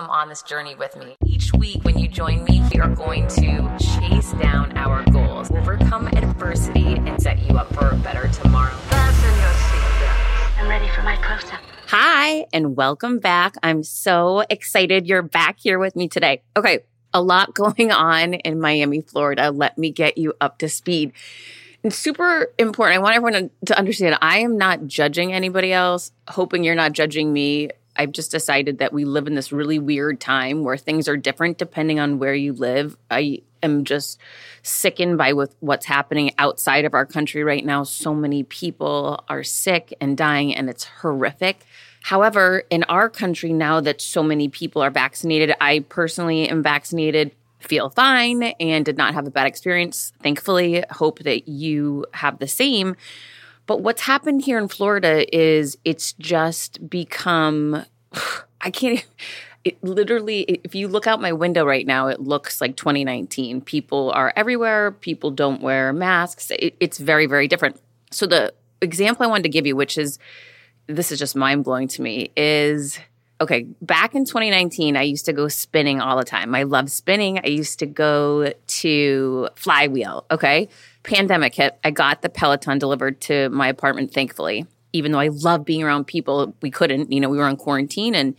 [0.00, 1.14] Come on this journey with me.
[1.26, 6.06] Each week, when you join me, we are going to chase down our goals, overcome
[6.06, 8.72] adversity, and set you up for a better tomorrow.
[8.88, 10.58] Fasten your seatbelts.
[10.58, 11.60] I'm ready for my close up.
[11.88, 13.56] Hi, and welcome back.
[13.62, 16.40] I'm so excited you're back here with me today.
[16.56, 16.78] Okay,
[17.12, 19.50] a lot going on in Miami, Florida.
[19.50, 21.12] Let me get you up to speed.
[21.82, 22.98] It's super important.
[22.98, 27.34] I want everyone to understand I am not judging anybody else, hoping you're not judging
[27.34, 27.70] me.
[28.00, 31.58] I've just decided that we live in this really weird time where things are different
[31.58, 32.96] depending on where you live.
[33.10, 34.18] I am just
[34.62, 37.82] sickened by with what's happening outside of our country right now.
[37.82, 41.58] So many people are sick and dying, and it's horrific.
[42.00, 47.32] However, in our country, now that so many people are vaccinated, I personally am vaccinated,
[47.58, 50.14] feel fine, and did not have a bad experience.
[50.22, 52.96] Thankfully, hope that you have the same.
[53.66, 57.84] But what's happened here in Florida is it's just become,
[58.60, 59.04] I can't.
[59.62, 63.60] It literally, if you look out my window right now, it looks like 2019.
[63.60, 64.90] People are everywhere.
[64.90, 66.50] People don't wear masks.
[66.50, 67.78] It, it's very, very different.
[68.10, 70.18] So, the example I wanted to give you, which is
[70.86, 72.98] this is just mind blowing to me, is
[73.38, 76.54] okay, back in 2019, I used to go spinning all the time.
[76.54, 77.38] I love spinning.
[77.44, 80.24] I used to go to Flywheel.
[80.30, 80.68] Okay
[81.02, 84.66] pandemic hit, I got the Peloton delivered to my apartment, thankfully.
[84.92, 87.12] Even though I love being around people, we couldn't.
[87.12, 88.34] You know, we were on quarantine and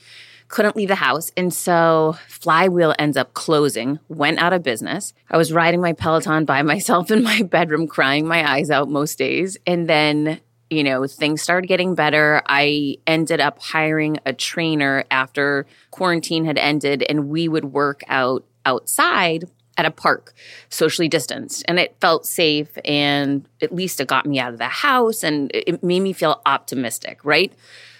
[0.52, 1.32] couldn't leave the house.
[1.38, 5.14] And so Flywheel ends up closing, went out of business.
[5.30, 9.17] I was riding my Peloton by myself in my bedroom, crying my eyes out most
[9.17, 9.58] days.
[9.66, 12.42] And then, you know, things started getting better.
[12.48, 18.45] I ended up hiring a trainer after quarantine had ended, and we would work out
[18.66, 19.45] outside
[19.77, 20.33] at a park,
[20.69, 21.64] socially distanced.
[21.67, 22.77] And it felt safe.
[22.86, 26.41] And at least it got me out of the house and it made me feel
[26.45, 27.53] optimistic, right?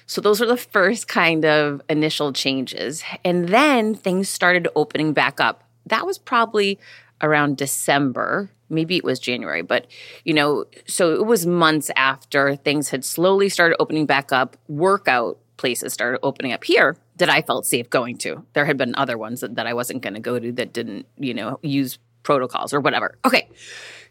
[0.06, 3.04] So those were the first kind of initial changes.
[3.24, 5.64] And then things started opening back up.
[5.86, 6.80] That was probably
[7.22, 8.50] around December.
[8.70, 9.88] Maybe it was January, but
[10.24, 14.58] you know, so it was months after things had slowly started opening back up.
[14.68, 18.44] Workout places started opening up here that I felt safe going to.
[18.54, 21.06] There had been other ones that, that I wasn't going to go to that didn't,
[21.18, 23.18] you know, use protocols or whatever.
[23.24, 23.48] Okay.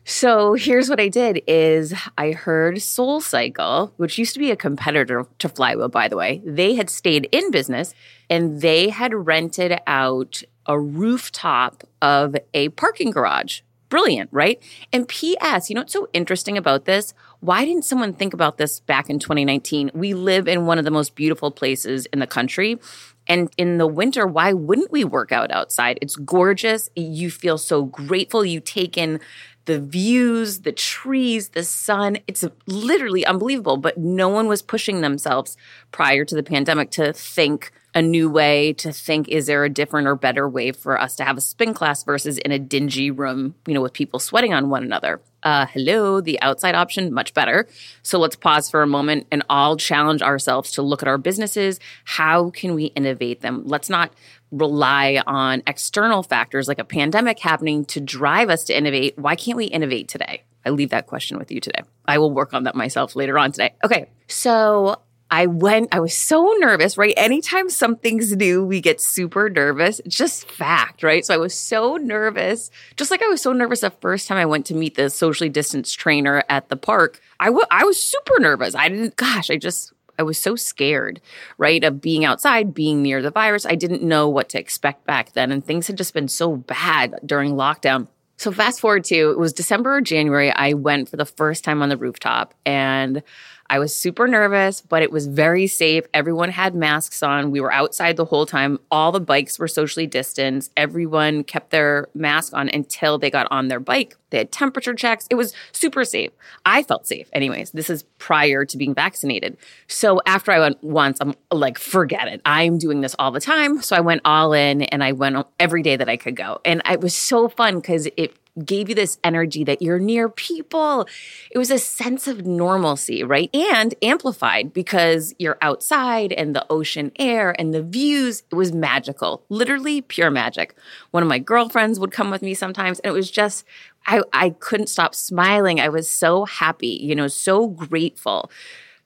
[0.04, 4.56] So here's what I did is I heard Soul Cycle, which used to be a
[4.56, 6.40] competitor to Flywheel, by the way.
[6.44, 7.94] They had stayed in business
[8.30, 13.60] and they had rented out a rooftop of a parking garage
[13.90, 14.62] brilliant, right?
[14.92, 17.12] And P.S., you know what's so interesting about this?
[17.40, 19.92] Why didn't someone think about this back in 2019?
[19.94, 22.78] We live in one of the most beautiful places in the country.
[23.26, 25.98] And in the winter, why wouldn't we work out outside?
[26.02, 26.90] It's gorgeous.
[26.94, 28.44] You feel so grateful.
[28.44, 29.20] You take in
[29.70, 32.18] the views, the trees, the sun.
[32.26, 33.76] It's literally unbelievable.
[33.76, 35.56] But no one was pushing themselves
[35.92, 40.06] prior to the pandemic to think a new way to think is there a different
[40.06, 43.54] or better way for us to have a spin class versus in a dingy room,
[43.66, 45.20] you know, with people sweating on one another.
[45.42, 47.66] Uh, hello, the outside option, much better.
[48.02, 51.80] So let's pause for a moment and all challenge ourselves to look at our businesses.
[52.04, 53.62] How can we innovate them?
[53.66, 54.12] Let's not
[54.50, 59.18] rely on external factors like a pandemic happening to drive us to innovate.
[59.18, 60.42] Why can't we innovate today?
[60.64, 61.82] I leave that question with you today.
[62.06, 63.74] I will work on that myself later on today.
[63.84, 64.10] Okay.
[64.26, 65.00] So
[65.30, 67.14] I went, I was so nervous, right?
[67.16, 70.00] Anytime something's new, we get super nervous.
[70.08, 71.24] Just fact, right?
[71.24, 74.46] So I was so nervous, just like I was so nervous the first time I
[74.46, 77.20] went to meet the socially distanced trainer at the park.
[77.38, 78.74] I, w- I was super nervous.
[78.74, 81.18] I didn't, gosh, I just, I was so scared,
[81.56, 83.64] right, of being outside, being near the virus.
[83.64, 85.50] I didn't know what to expect back then.
[85.50, 88.06] And things had just been so bad during lockdown.
[88.36, 90.50] So fast forward to it was December or January.
[90.52, 93.22] I went for the first time on the rooftop and
[93.70, 96.04] I was super nervous, but it was very safe.
[96.12, 97.52] Everyone had masks on.
[97.52, 98.80] We were outside the whole time.
[98.90, 100.72] All the bikes were socially distanced.
[100.76, 104.16] Everyone kept their mask on until they got on their bike.
[104.30, 105.28] They had temperature checks.
[105.30, 106.32] It was super safe.
[106.66, 107.28] I felt safe.
[107.32, 109.56] Anyways, this is prior to being vaccinated.
[109.86, 112.40] So after I went once, I'm like, forget it.
[112.44, 113.82] I'm doing this all the time.
[113.82, 116.60] So I went all in and I went every day that I could go.
[116.64, 118.34] And it was so fun because it
[118.64, 121.06] gave you this energy that you're near people.
[121.50, 123.54] It was a sense of normalcy, right?
[123.54, 128.42] And amplified because you're outside and the ocean air and the views.
[128.50, 130.74] It was magical, literally pure magic.
[131.10, 133.64] One of my girlfriends would come with me sometimes, and it was just,
[134.06, 135.80] I, I couldn't stop smiling.
[135.80, 138.50] I was so happy, you know, so grateful.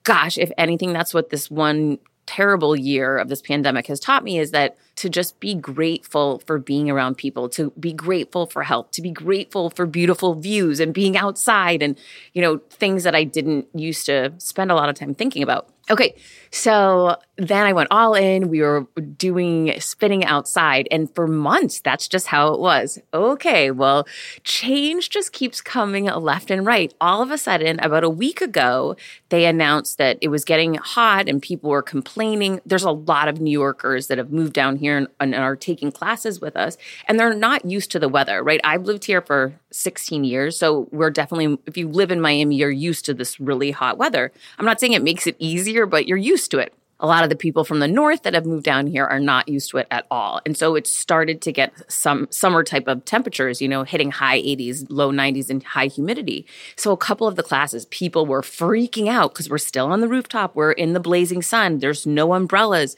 [0.04, 4.38] Gosh, if anything, that's what this one terrible year of this pandemic has taught me
[4.38, 8.92] is that to just be grateful for being around people, to be grateful for help,
[8.92, 11.98] to be grateful for beautiful views and being outside and,
[12.32, 15.68] you know, things that I didn't used to spend a lot of time thinking about.
[15.90, 16.14] Okay,
[16.50, 18.48] so then I went all in.
[18.48, 18.86] We were
[19.18, 22.98] doing spinning outside, and for months, that's just how it was.
[23.12, 24.06] Okay, well,
[24.44, 26.94] change just keeps coming left and right.
[27.00, 28.96] All of a sudden, about a week ago,
[29.28, 32.60] they announced that it was getting hot and people were complaining.
[32.64, 35.92] There's a lot of New Yorkers that have moved down here and, and are taking
[35.92, 38.60] classes with us, and they're not used to the weather, right?
[38.64, 42.70] I've lived here for 16 years, so we're definitely, if you live in Miami, you're
[42.70, 44.32] used to this really hot weather.
[44.56, 46.72] I'm not saying it makes it easier but you're used to it.
[47.00, 49.48] A lot of the people from the north that have moved down here are not
[49.48, 50.40] used to it at all.
[50.46, 54.40] And so it started to get some summer type of temperatures, you know, hitting high
[54.40, 56.46] 80s, low 90s, and high humidity.
[56.76, 60.08] So a couple of the classes, people were freaking out because we're still on the
[60.08, 62.96] rooftop, we're in the blazing sun, there's no umbrellas,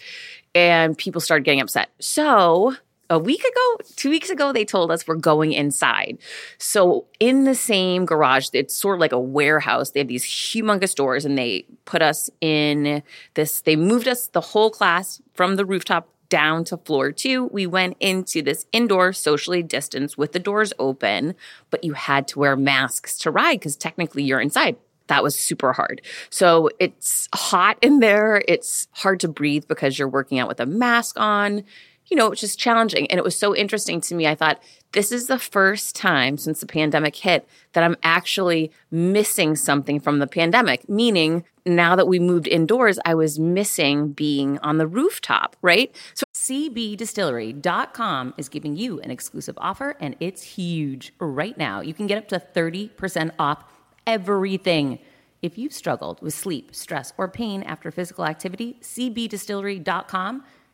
[0.55, 1.89] and people started getting upset.
[1.99, 2.77] So
[3.09, 6.19] a week ago, two weeks ago, they told us we're going inside.
[6.59, 9.91] So in the same garage, it's sort of like a warehouse.
[9.91, 13.03] They have these humongous doors and they put us in
[13.35, 17.47] this, they moved us the whole class from the rooftop down to floor two.
[17.47, 21.37] We went into this indoor socially distanced with the doors open,
[21.71, 24.77] but you had to wear masks to ride because technically you're inside
[25.09, 26.03] that was super hard.
[26.31, 28.43] So it's hot in there.
[28.49, 31.65] It's hard to breathe because you're working out with a mask on
[32.09, 33.11] you know, it's just challenging.
[33.11, 34.27] And it was so interesting to me.
[34.27, 34.63] I thought,
[34.93, 40.21] this is the first time since the pandemic hit that I'm actually missing something from
[40.21, 45.57] the pandemic, meaning now that we moved indoors, I was missing being on the rooftop,
[45.61, 45.95] right?
[46.15, 51.81] So CBDistillery.com is giving you an exclusive offer and it's huge right now.
[51.81, 53.65] You can get up to 30% off
[54.07, 55.01] everything.
[55.43, 60.45] If you've struggled with sleep, stress, or pain after physical activity, CBDistillery.com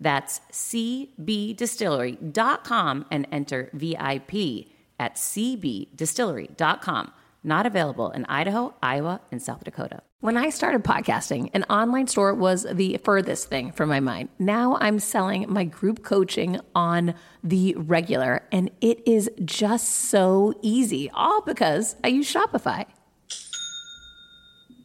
[0.00, 4.68] That's cbdistillery.com and enter VIP
[4.98, 7.12] at cbdistillery.com.
[7.46, 10.00] Not available in Idaho, Iowa, and South Dakota.
[10.20, 14.30] When I started podcasting, an online store was the furthest thing from my mind.
[14.38, 17.12] Now I'm selling my group coaching on
[17.42, 22.86] the regular, and it is just so easy, all because I use Shopify.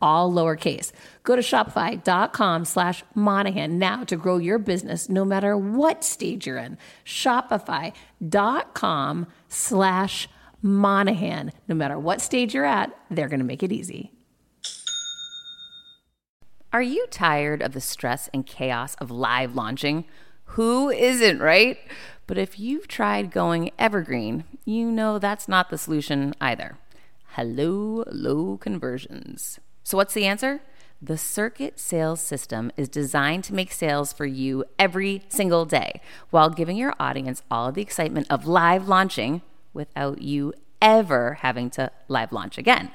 [0.00, 0.92] all lowercase.
[1.22, 6.58] Go to shopify.com slash Monahan now to grow your business no matter what stage you're
[6.58, 6.76] in.
[7.04, 7.94] Shopify.com
[9.48, 10.28] slash
[10.62, 11.52] Monahan.
[11.68, 14.12] No matter what stage you're at, they're going to make it easy.
[16.72, 20.06] Are you tired of the stress and chaos of live launching?
[20.46, 21.78] Who isn't, right?
[22.26, 26.78] But if you've tried going evergreen, you know that's not the solution either.
[27.28, 29.60] Hello, low conversions.
[29.86, 30.62] So, what's the answer?
[31.02, 36.00] The Circuit Sales System is designed to make sales for you every single day
[36.30, 39.42] while giving your audience all of the excitement of live launching
[39.74, 42.92] without you ever having to live launch again.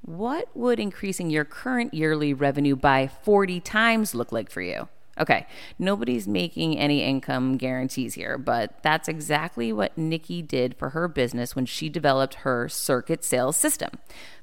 [0.00, 4.88] What would increasing your current yearly revenue by 40 times look like for you?
[5.20, 5.46] Okay,
[5.78, 11.54] nobody's making any income guarantees here, but that's exactly what Nikki did for her business
[11.54, 13.90] when she developed her circuit sales system.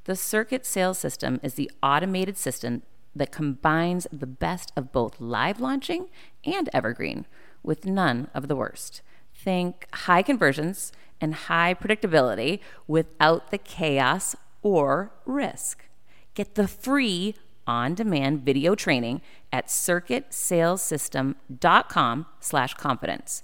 [0.10, 2.82] The circuit sales system is the automated system
[3.16, 6.08] that combines the best of both live launching
[6.44, 7.28] and evergreen
[7.62, 9.04] with none of the worst.
[9.36, 15.88] Think high conversions and high predictability without the chaos or risk.
[16.34, 17.36] Get the free
[17.68, 19.22] on demand video training
[19.54, 23.44] at circuitsalessystem.com slash confidence.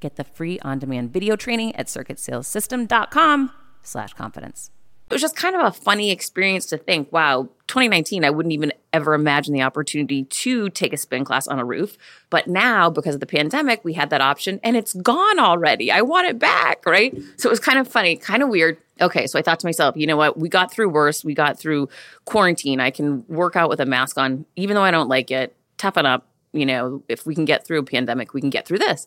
[0.00, 3.52] Get the free on demand video training at circuitsalessystem.com
[3.84, 4.72] slash confidence.
[5.06, 8.72] It was just kind of a funny experience to think, wow, 2019, I wouldn't even
[8.92, 11.98] ever imagine the opportunity to take a spin class on a roof.
[12.30, 15.92] But now, because of the pandemic, we had that option and it's gone already.
[15.92, 17.14] I want it back, right?
[17.36, 18.78] So it was kind of funny, kind of weird.
[19.00, 20.38] Okay, so I thought to myself, you know what?
[20.38, 21.22] We got through worse.
[21.22, 21.88] We got through
[22.24, 22.80] quarantine.
[22.80, 25.54] I can work out with a mask on, even though I don't like it.
[25.76, 26.26] Toughen up.
[26.52, 29.06] You know, if we can get through a pandemic, we can get through this.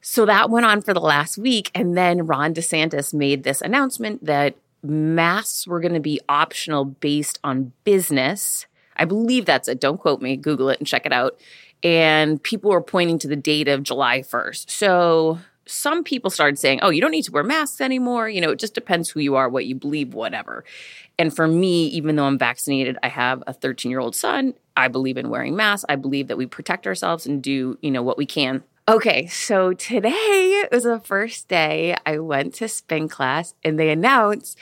[0.00, 1.70] So that went on for the last week.
[1.74, 7.38] And then Ron DeSantis made this announcement that masks were going to be optional based
[7.42, 8.66] on business.
[8.96, 9.80] I believe that's it.
[9.80, 10.36] Don't quote me.
[10.36, 11.38] Google it and check it out.
[11.82, 14.70] And people were pointing to the date of July 1st.
[14.70, 18.28] So some people started saying, oh, you don't need to wear masks anymore.
[18.28, 20.64] You know, it just depends who you are, what you believe, whatever.
[21.18, 24.54] And for me, even though I'm vaccinated, I have a 13 year old son.
[24.76, 25.84] I believe in wearing masks.
[25.88, 28.62] I believe that we protect ourselves and do, you know, what we can.
[28.86, 34.58] Okay, so today was the first day I went to spin class and they announced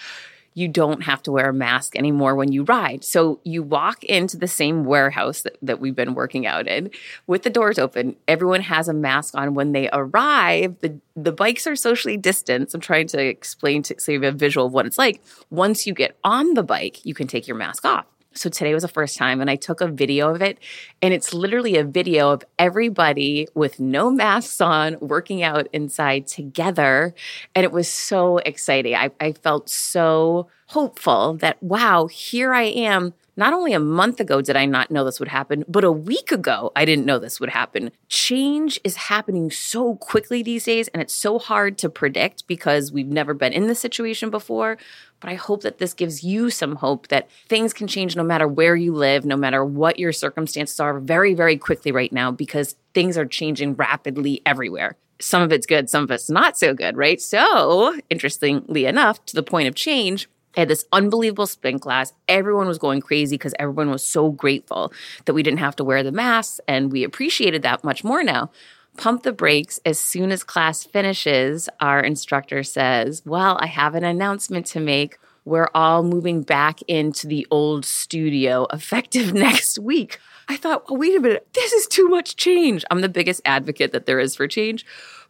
[0.55, 3.03] you don't have to wear a mask anymore when you ride.
[3.03, 6.91] So you walk into the same warehouse that, that we've been working out in
[7.27, 8.15] with the doors open.
[8.29, 10.77] Everyone has a mask on when they arrive.
[10.81, 12.77] The the bikes are socially distanced.
[12.77, 15.21] I'm trying to explain to save a visual of what it's like.
[15.51, 18.07] Once you get on the bike, you can take your mask off.
[18.35, 20.59] So today was the first time, and I took a video of it.
[21.01, 27.15] And it's literally a video of everybody with no masks on working out inside together.
[27.55, 28.95] And it was so exciting.
[28.95, 34.41] I, I felt so hopeful that, wow, here I am not only a month ago
[34.41, 37.41] did I not know this would happen, but a week ago I didn't know this
[37.41, 37.91] would happen.
[38.09, 43.07] Change is happening so quickly these days, and it's so hard to predict because we've
[43.07, 44.77] never been in this situation before.
[45.21, 48.49] But I hope that this gives you some hope that things can change no matter
[48.49, 52.75] where you live, no matter what your circumstances are, very, very quickly right now because
[52.93, 56.97] things are changing rapidly everywhere some of it's good, some of it's not so good,
[56.97, 57.21] right?
[57.21, 62.13] So, interestingly enough, to the point of change, I had this unbelievable spin class.
[62.29, 64.93] Everyone was going crazy because everyone was so grateful
[65.25, 68.51] that we didn't have to wear the masks, and we appreciated that much more now.
[68.97, 71.69] Pump the brakes as soon as class finishes.
[71.81, 75.19] Our instructor says, Well, I have an announcement to make.
[75.45, 80.21] We're all moving back into the old studio effective next week.
[80.49, 82.85] I thought, wait a minute, this is too much change.
[82.91, 84.85] I'm the biggest advocate that there is for change.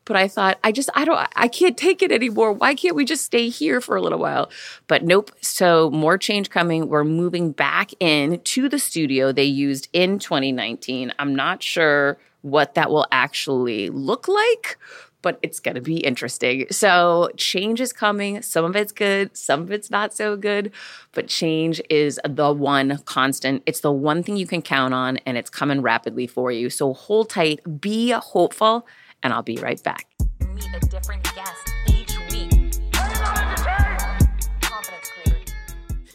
[0.04, 2.52] But I thought, I just, I don't, I can't take it anymore.
[2.52, 4.50] Why can't we just stay here for a little while?
[4.88, 5.30] But nope.
[5.40, 6.88] So more change coming.
[6.88, 11.12] We're moving back in to the studio they used in 2019.
[11.18, 14.76] I'm not sure what that will actually look like,
[15.22, 16.66] but it's going to be interesting.
[16.70, 18.42] So, change is coming.
[18.42, 20.72] Some of it's good, some of it's not so good,
[21.12, 23.62] but change is the one constant.
[23.64, 26.68] It's the one thing you can count on, and it's coming rapidly for you.
[26.68, 28.86] So, hold tight, be hopeful,
[29.22, 30.06] and I'll be right back.
[30.54, 32.62] Meet a different guest each week.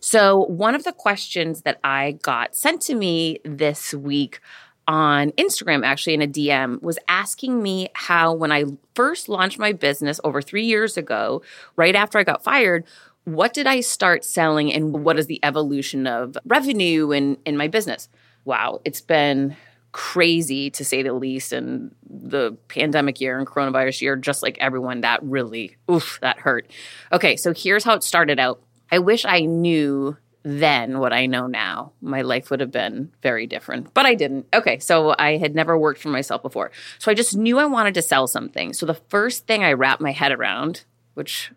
[0.01, 4.39] So, one of the questions that I got sent to me this week
[4.87, 8.63] on Instagram, actually in a DM, was asking me how, when I
[8.95, 11.41] first launched my business over three years ago,
[11.75, 12.85] right after I got fired,
[13.25, 17.67] what did I start selling and what is the evolution of revenue in, in my
[17.67, 18.07] business?
[18.45, 19.57] Wow, it's been
[19.91, 21.53] crazy to say the least.
[21.53, 26.69] And the pandemic year and coronavirus year, just like everyone, that really, oof, that hurt.
[27.11, 28.61] Okay, so here's how it started out.
[28.91, 31.91] I wish I knew then what I know now.
[32.01, 34.47] My life would have been very different, but I didn't.
[34.53, 36.71] Okay, so I had never worked for myself before.
[36.99, 38.71] So I just knew I wanted to sell something.
[38.71, 41.51] So the first thing I wrapped my head around, which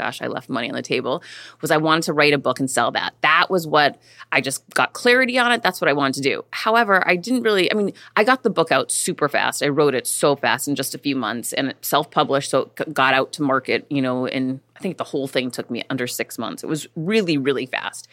[0.00, 1.22] gosh, I left money on the table,
[1.60, 3.14] was I wanted to write a book and sell that.
[3.20, 4.00] That was what
[4.32, 5.62] I just got clarity on it.
[5.62, 6.44] That's what I wanted to do.
[6.52, 9.62] However, I didn't really, I mean, I got the book out super fast.
[9.62, 12.50] I wrote it so fast in just a few months and it self published.
[12.50, 15.70] So it got out to market, you know, and I think the whole thing took
[15.70, 16.64] me under six months.
[16.64, 18.08] It was really, really fast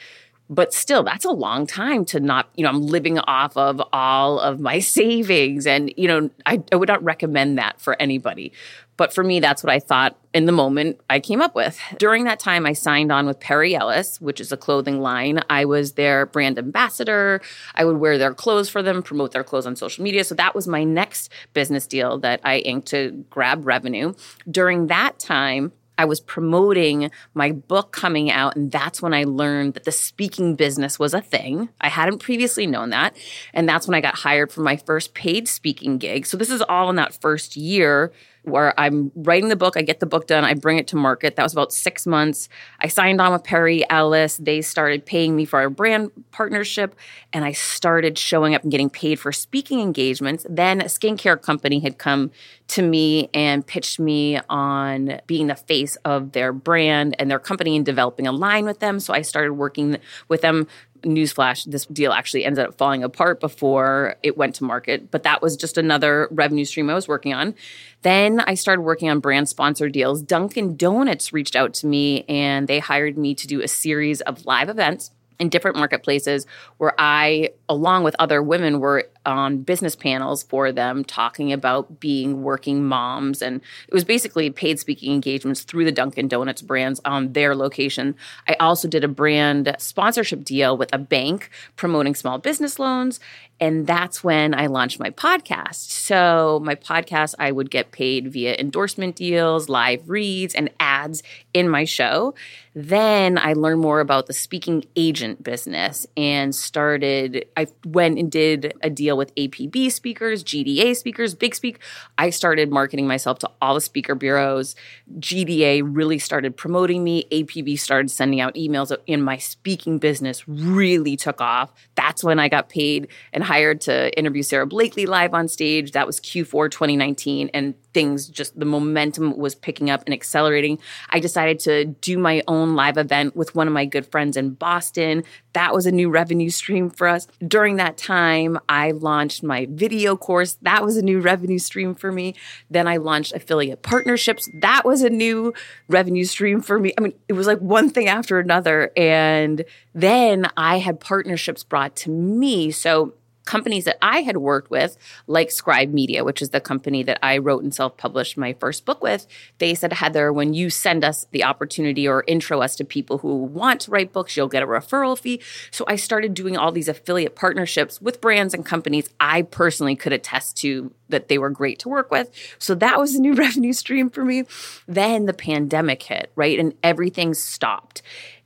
[0.50, 4.40] but still that's a long time to not you know i'm living off of all
[4.40, 5.68] of my savings.
[5.68, 8.54] And you know I, I, would not recommend that for anybody.
[8.96, 11.80] But for me that's what i thought in the moment i came up with.
[11.98, 15.42] During that time i signed on with perry ellis which is a clothing line.
[15.50, 17.42] I was their brand ambassador.
[17.76, 20.24] I would wear their clothes for them promote their clothes on social media.
[20.24, 24.14] So that was my next business deal that i inked to grab revenue.
[24.50, 29.74] During that time I was promoting my book coming out, and that's when I learned
[29.74, 31.70] that the speaking business was a thing.
[31.82, 33.16] I hadn't previously known that.
[33.54, 36.26] And that's when I got hired for my first paid speaking gig.
[36.26, 38.12] So this is all in that first year
[38.48, 41.36] where I'm writing the book, I get the book done, I bring it to market.
[41.36, 42.48] That was about six months.
[42.80, 44.38] I signed on with Perry Ellis.
[44.38, 46.96] They started paying me for our brand partnership,
[47.34, 50.46] and I started showing up and getting paid for speaking engagements.
[50.50, 52.32] Then a skincare company had come
[52.70, 57.76] to me and pitched me on being the face of their brand and their company
[57.76, 59.00] and developing a line with them.
[59.00, 60.68] So I started working with them
[61.04, 65.12] newsflash, this deal actually ended up falling apart before it went to market.
[65.12, 67.56] But that was just another revenue stream I was working on.
[68.02, 70.22] Then I started working on brand sponsor deals.
[70.22, 74.46] Dunkin' Donuts reached out to me and they hired me to do a series of
[74.46, 76.46] live events in different marketplaces
[76.78, 82.42] where I, along with other women, were on business panels for them talking about being
[82.42, 83.42] working moms.
[83.42, 88.16] And it was basically paid speaking engagements through the Dunkin' Donuts brands on their location.
[88.48, 93.20] I also did a brand sponsorship deal with a bank promoting small business loans.
[93.60, 95.90] And that's when I launched my podcast.
[95.90, 101.68] So, my podcast, I would get paid via endorsement deals, live reads, and ads in
[101.68, 102.36] my show.
[102.76, 108.76] Then I learned more about the speaking agent business and started, I went and did
[108.84, 111.80] a deal with APB speakers, GDA speakers, Big Speak.
[112.18, 114.76] I started marketing myself to all the speaker bureaus.
[115.20, 117.28] GDA really started promoting me.
[117.32, 121.74] APB started sending out emails, and my speaking business really took off.
[121.96, 125.92] That's when I got paid and hired to interview Sara Blakely live on stage.
[125.92, 127.50] That was Q4 2019.
[127.54, 130.78] And things just the momentum was picking up and accelerating.
[131.10, 134.52] I decided to do my own live event with one of my good friends in
[134.52, 135.24] Boston.
[135.54, 137.26] That was a new revenue stream for us.
[137.40, 140.60] During that time, I launched my video course.
[140.62, 142.36] That was a new revenue stream for me.
[142.70, 144.48] Then I launched affiliate partnerships.
[144.62, 145.56] That was a new
[145.88, 146.94] revenue stream for me.
[147.00, 148.92] I mean, it was like one thing after another.
[148.96, 152.70] And then I had partnerships brought to me.
[152.70, 153.16] So
[153.48, 157.40] companies that I had worked with, like Scribe Media, which is the company that I
[157.40, 159.26] wrote and self published my first book with,
[159.58, 163.38] they said, Heather, when you send us the opportunity or intro us to people who
[163.38, 165.42] want to write books, you'll get a referral fee.
[165.72, 170.14] So I started doing all these affiliate partnerships with brands and companies I personally could
[170.14, 172.30] attest to that they were great to work with.
[172.60, 174.44] So that was a new revenue stream for me.
[174.88, 176.60] Then the pandemic hit, right?
[176.60, 178.02] And everything stopped.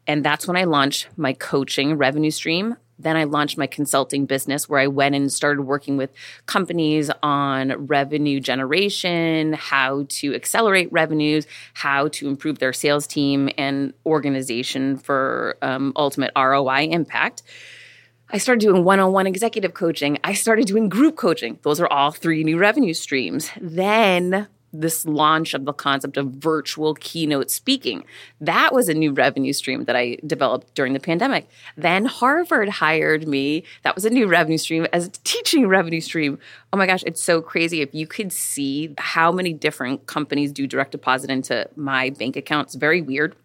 [0.08, 2.76] And that's when I launched my coaching revenue stream.
[3.02, 6.12] Then I launched my consulting business where I went and started working with
[6.46, 13.94] companies on revenue generation, how to accelerate revenues, how to improve their sales team and
[14.06, 17.44] organization for um, ultimate ROI impact.
[18.34, 20.18] I started doing one on one executive coaching.
[20.24, 21.60] I started doing group coaching.
[21.64, 23.52] Those are all three new revenue streams.
[23.60, 28.04] Then this launch of the concept of virtual keynote speaking.
[28.40, 31.50] That was a new revenue stream that I developed during the pandemic.
[31.76, 33.64] Then Harvard hired me.
[33.84, 36.40] That was a new revenue stream as a teaching revenue stream.
[36.72, 37.82] Oh my gosh, it's so crazy.
[37.82, 42.68] If you could see how many different companies do direct deposit into my bank account,
[42.68, 43.36] it's very weird.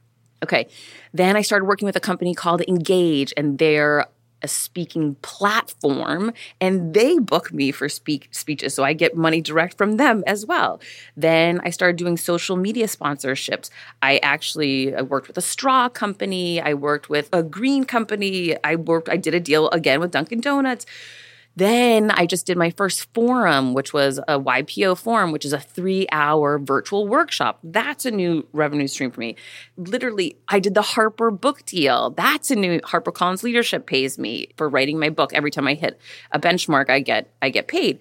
[0.42, 0.68] Okay.
[1.12, 4.06] Then I started working with a company called Engage, and they're
[4.46, 9.76] a speaking platform and they book me for speak speeches so I get money direct
[9.76, 10.80] from them as well.
[11.16, 13.70] Then I started doing social media sponsorships.
[14.02, 18.76] I actually I worked with a straw company, I worked with a green company, I
[18.76, 20.86] worked I did a deal again with Dunkin Donuts.
[21.56, 25.58] Then I just did my first forum, which was a YPO forum, which is a
[25.58, 27.58] three hour virtual workshop.
[27.64, 29.36] That's a new revenue stream for me.
[29.78, 32.10] Literally, I did the Harper book deal.
[32.10, 35.32] That's a new HarperCollins leadership pays me for writing my book.
[35.32, 35.98] Every time I hit
[36.30, 37.98] a benchmark, I get I get paid.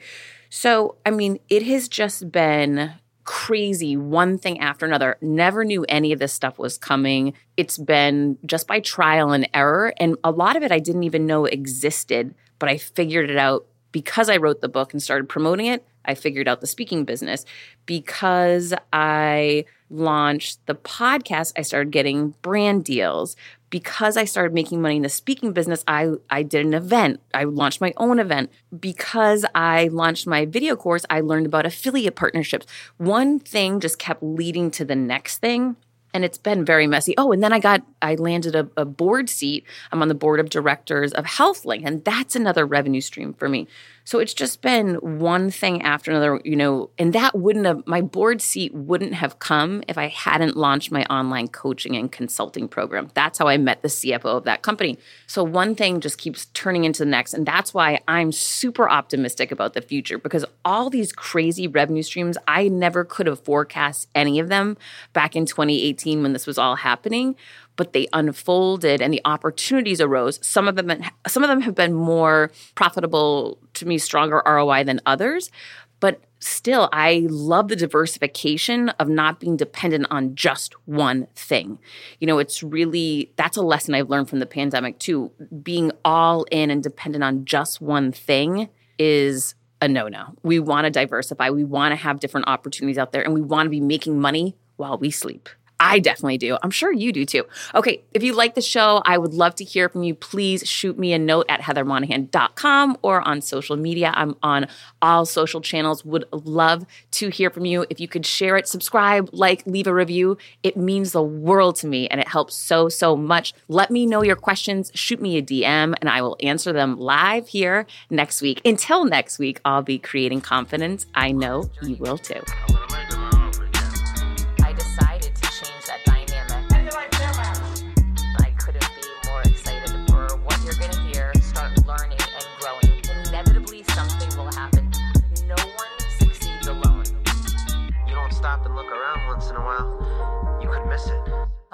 [0.49, 2.93] So, I mean, it has just been
[3.25, 5.17] crazy one thing after another.
[5.21, 7.33] Never knew any of this stuff was coming.
[7.57, 9.93] It's been just by trial and error.
[9.97, 13.65] And a lot of it I didn't even know existed but I figured it out
[13.91, 15.85] because I wrote the book and started promoting it.
[16.07, 17.45] I figured out the speaking business.
[17.85, 23.35] Because I launched the podcast, I started getting brand deals.
[23.69, 27.19] Because I started making money in the speaking business, I, I did an event.
[27.33, 28.51] I launched my own event.
[28.77, 32.65] Because I launched my video course, I learned about affiliate partnerships.
[32.97, 35.75] One thing just kept leading to the next thing
[36.15, 37.13] and it's been very messy.
[37.17, 39.65] Oh, and then I got I landed a, a, board seat.
[39.91, 43.67] I'm on the board of directors of HealthLink, and that's another revenue stream for me.
[44.05, 48.01] So it's just been one thing after another, you know, and that wouldn't have, my
[48.01, 53.09] board seat wouldn't have come if I hadn't launched my online coaching and consulting program.
[53.15, 54.99] That's how I met the CFO of that company.
[55.25, 57.33] So one thing just keeps turning into the next.
[57.33, 62.37] And that's why I'm super optimistic about the future because all these crazy revenue streams,
[62.47, 64.77] I never could have forecast any of them
[65.13, 67.35] back in 2018 when this was all happening
[67.75, 70.39] but they unfolded and the opportunities arose.
[70.45, 70.91] Some of them,
[71.27, 75.51] some of them have been more profitable to me, stronger ROI than others.
[75.99, 81.79] But still, I love the diversification of not being dependent on just one thing.
[82.19, 85.31] You know, it's really that's a lesson I've learned from the pandemic too.
[85.63, 90.35] Being all in and dependent on just one thing is a no no.
[90.43, 93.67] We want to diversify, we want to have different opportunities out there, and we want
[93.67, 95.49] to be making money while we sleep.
[95.79, 96.57] I definitely do.
[96.63, 97.43] I'm sure you do too.
[97.73, 100.15] Okay, if you like the show, I would love to hear from you.
[100.15, 104.11] Please shoot me a note at heathermonahan.com or on social media.
[104.15, 104.67] I'm on
[105.01, 106.05] all social channels.
[106.05, 107.85] Would love to hear from you.
[107.89, 111.88] If you could share it, subscribe, like, leave a review, it means the world to
[111.88, 113.53] me and it helps so, so much.
[113.67, 114.91] Let me know your questions.
[114.95, 118.61] Shoot me a DM and I will answer them live here next week.
[118.63, 121.05] Until next week, I'll be creating confidence.
[121.13, 122.41] I know you will too.